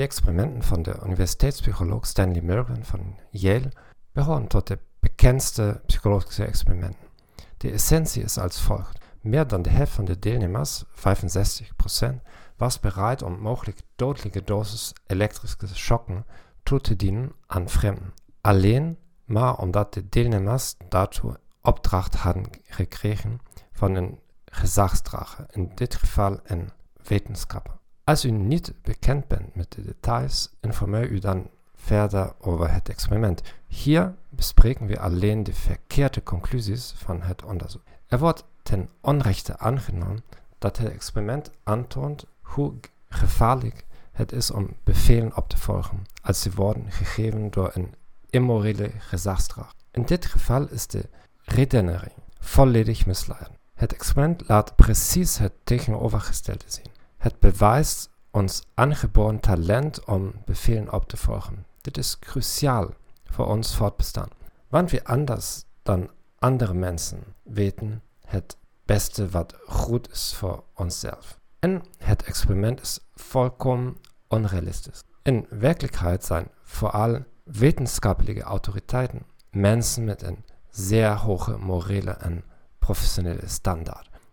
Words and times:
De 0.00 0.06
experimenten 0.06 0.62
van 0.62 0.82
de 0.82 0.98
universiteitspsycholoog 1.04 2.06
Stanley 2.06 2.40
Milgram 2.42 2.84
van 2.84 3.18
Yale 3.30 3.72
behoren 4.12 4.46
tot 4.46 4.66
de 4.66 4.78
bekendste 5.00 5.80
psychologische 5.86 6.44
experimenten. 6.44 7.06
De 7.56 7.70
essentie 7.70 8.22
is 8.22 8.38
als 8.38 8.60
volgt. 8.60 8.98
Mehr 9.20 9.46
dan 9.46 9.62
de 9.62 9.70
helft 9.70 9.92
van 9.92 10.04
de 10.04 10.18
deelnemers, 10.18 10.84
65%, 10.84 12.14
was 12.56 12.80
bereit, 12.80 13.22
om 13.22 13.40
mogelijk 13.40 13.80
dodelijke 13.96 14.44
dosis 14.44 14.92
elektrische 15.06 15.66
schokken 15.66 16.26
toe 16.62 16.80
te 16.80 16.96
dienen 16.96 17.32
aan 17.46 17.68
Fremden. 17.68 18.14
Alleen 18.40 18.98
maar 19.24 19.58
omdat 19.58 19.94
de 19.94 20.08
deelnemers 20.08 20.74
daartoe 20.88 21.38
opdracht 21.62 22.14
hadden 22.14 22.44
gekregen 22.62 23.40
van 23.72 23.94
een 23.94 24.18
gezagsdrager, 24.44 25.46
in 25.50 25.70
dit 25.74 25.94
geval 25.94 26.40
een 26.44 26.70
wetenschapper. 27.02 27.78
Als 28.04 28.24
u 28.24 28.30
niet 28.30 28.72
bekend 28.82 29.28
bent 29.28 29.54
met 29.54 29.72
de 29.72 29.82
details, 29.82 30.50
informeer 30.60 31.08
u 31.08 31.18
dan 31.18 31.50
verder 31.74 32.34
over 32.38 32.72
het 32.72 32.88
experiment. 32.88 33.42
Hier 33.66 34.14
bespreken 34.28 34.86
we 34.86 35.00
alleen 35.00 35.42
de 35.42 35.54
verkeerde 35.54 36.22
conclusies 36.22 36.94
van 36.96 37.22
het 37.22 37.44
onderzoek. 37.44 37.82
Er 38.06 38.18
wordt 38.18 38.44
ten 38.62 38.88
onrechte 39.00 39.58
aangenomen 39.58 40.24
dat 40.58 40.76
het 40.76 40.92
experiment 40.92 41.50
aantoont 41.62 42.24
hoe 42.40 42.72
gevaarlijk 43.08 43.84
het 44.12 44.32
is 44.32 44.50
om 44.50 44.76
bevelen 44.84 45.36
op 45.36 45.48
te 45.48 45.56
volgen, 45.56 46.02
als 46.22 46.40
ze 46.40 46.50
worden 46.50 46.92
gegeven 46.92 47.50
door 47.50 47.70
een 47.74 47.94
immorele 48.30 48.90
gezagsdrager. 48.98 49.72
In 49.90 50.02
dit 50.02 50.26
geval 50.26 50.68
is 50.68 50.86
de 50.86 51.08
redenering 51.42 52.12
volledig 52.38 53.06
misleidend. 53.06 53.58
Het 53.74 53.92
experiment 53.92 54.48
laat 54.48 54.76
precies 54.76 55.38
het 55.38 55.52
tegenovergestelde 55.64 56.64
zien. 56.66 56.86
Het 57.20 57.38
bewijst 57.38 58.10
ons 58.30 58.62
aangeboren 58.74 59.40
talent 59.40 60.04
om 60.04 60.32
bevelen 60.44 60.92
op 60.92 61.08
te 61.08 61.16
volgen. 61.16 61.66
Dit 61.80 61.98
is 61.98 62.18
cruciaal 62.18 62.88
voor 63.24 63.46
ons 63.46 63.76
voortbestaan. 63.76 64.28
Want 64.68 64.90
we 64.90 65.04
anders 65.04 65.64
dan 65.82 66.10
andere 66.38 66.74
mensen 66.74 67.22
weten 67.42 68.02
het 68.24 68.56
beste 68.84 69.28
wat 69.28 69.54
goed 69.66 70.10
is 70.10 70.34
voor 70.34 70.64
onszelf. 70.74 71.38
En 71.58 71.82
het 71.98 72.22
experiment 72.22 72.80
is 72.80 73.00
volkomen 73.14 73.96
onrealistisch. 74.28 75.02
In 75.22 75.46
werkelijkheid 75.48 76.24
zijn 76.24 76.48
vooral 76.62 77.24
wetenschappelijke 77.44 78.42
autoriteiten 78.42 79.26
mensen 79.50 80.04
met 80.04 80.22
een 80.22 80.44
zeer 80.70 81.10
hoge 81.10 81.56
morele 81.56 82.10
en 82.10 82.44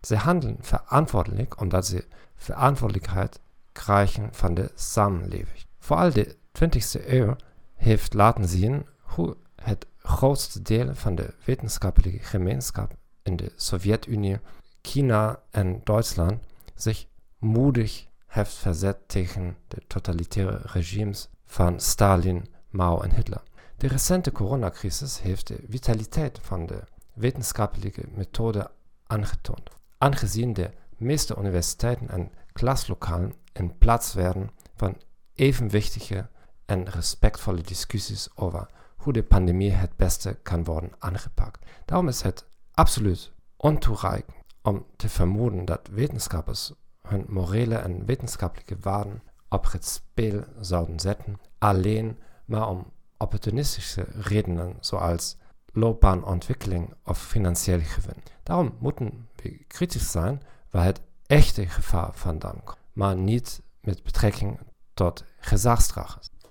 standaard. 0.00 0.06
Ze 0.06 0.16
handelen 0.16 0.56
verantwoordelijk 0.60 1.60
omdat 1.60 1.86
ze 1.86 2.06
verantwoordelijkheid 2.36 3.40
krijgen 3.72 4.28
van 4.32 4.54
de 4.54 4.70
samenleving. 4.74 5.64
Vooral 5.78 6.12
de 6.12 6.36
20e 6.52 7.06
eeuw 7.06 7.36
heeft 7.74 8.14
laten 8.14 8.48
zien 8.48 8.86
hoe 9.00 9.36
het 9.62 9.86
grootste 9.96 10.62
deel 10.62 10.94
van 10.94 11.14
de 11.14 11.34
wetenschappelijke 11.44 12.18
gemeenschap 12.18 12.96
in 13.22 13.36
de 13.36 13.52
Sovjet-Unie, 13.56 14.40
China 14.82 15.40
en 15.50 15.80
Duitsland 15.84 16.42
zich 16.74 17.06
moedig 17.38 18.06
heeft 18.26 18.54
verzet 18.54 18.96
tegen 19.06 19.56
de 19.68 19.82
totalitaire 19.86 20.60
regimes 20.62 21.28
van 21.46 21.80
Stalin, 21.80 22.46
Mao 22.70 23.00
en 23.00 23.14
Hitler. 23.14 23.42
De 23.76 23.88
recente 23.88 24.32
coronacrisis 24.32 25.20
heeft 25.20 25.46
de 25.46 25.64
vitaliteit 25.68 26.38
van 26.42 26.66
de 26.66 26.82
wetenschappelijke 27.12 28.04
methode 28.14 28.70
aangetoond. 29.06 29.70
Aangezien 29.98 30.52
de 30.52 30.70
meeste 30.96 31.36
universiteiten 31.38 32.08
en 32.08 32.32
klaslokalen 32.52 33.34
in 33.52 33.78
plaats 33.78 34.14
werden 34.14 34.50
van 34.74 34.96
evenwichtige 35.34 36.28
en 36.66 36.88
respectvolle 36.88 37.60
discussies 37.60 38.28
over 38.34 38.66
hoe 38.96 39.12
de 39.12 39.22
pandemie 39.22 39.70
het 39.72 39.96
beste 39.96 40.38
kan 40.42 40.64
worden 40.64 40.92
aangepakt. 40.98 41.66
Daarom 41.84 42.08
is 42.08 42.22
het 42.22 42.46
absoluut 42.72 43.32
ontoereikend 43.56 44.36
om 44.62 44.86
te 44.96 45.08
vermoeden 45.08 45.64
dat 45.64 45.88
wetenschappers 45.90 46.72
hun 47.02 47.24
morele 47.28 47.76
en 47.76 48.04
wetenschappelijke 48.04 48.76
waarden 48.80 49.22
op 49.48 49.72
het 49.72 49.84
spel 49.84 50.44
zouden 50.60 51.00
zetten, 51.00 51.40
alleen 51.58 52.18
maar 52.44 52.68
om 52.68 52.92
opportunistische 53.16 54.06
redenen 54.12 54.76
zoals 54.80 55.36
loopbaanontwikkeling 55.72 56.94
of 57.04 57.26
financieel 57.26 57.80
gewin. 57.80 58.22
Daarom 58.48 58.76
moeten 58.78 59.28
we 59.36 59.64
kritisch 59.66 60.10
zijn 60.10 60.42
waar 60.70 60.84
het 60.84 61.00
echte 61.26 61.66
gevaar 61.66 62.14
vandaan 62.14 62.60
komt, 62.64 62.78
maar 62.92 63.16
niet 63.16 63.62
met 63.80 64.02
betrekking 64.02 64.58
tot 64.94 65.24
gezagsdragers. 65.38 66.30